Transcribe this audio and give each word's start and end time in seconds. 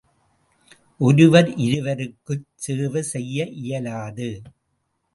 ஒருவர், 0.99 1.49
இருவருக்குச் 1.57 2.47
சேவை 2.55 3.01
செய்ய 3.13 3.45
இயலாது. 3.61 4.29